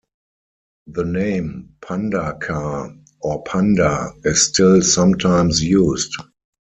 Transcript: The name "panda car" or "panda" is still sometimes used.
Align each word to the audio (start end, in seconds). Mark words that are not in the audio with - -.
The 0.87 1.05
name 1.05 1.75
"panda 1.79 2.35
car" 2.41 2.95
or 3.21 3.43
"panda" 3.43 4.11
is 4.23 4.47
still 4.47 4.81
sometimes 4.81 5.63
used. 5.63 6.13